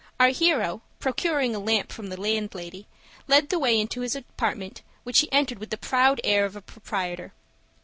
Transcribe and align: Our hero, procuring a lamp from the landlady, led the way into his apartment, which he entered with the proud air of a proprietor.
Our 0.19 0.29
hero, 0.29 0.81
procuring 0.97 1.53
a 1.53 1.59
lamp 1.59 1.91
from 1.91 2.07
the 2.07 2.19
landlady, 2.19 2.87
led 3.27 3.49
the 3.49 3.59
way 3.59 3.79
into 3.79 4.01
his 4.01 4.15
apartment, 4.15 4.81
which 5.03 5.19
he 5.19 5.31
entered 5.31 5.59
with 5.59 5.69
the 5.69 5.77
proud 5.77 6.19
air 6.23 6.43
of 6.43 6.55
a 6.55 6.61
proprietor. 6.63 7.33